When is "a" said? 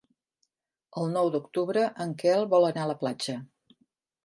2.87-2.91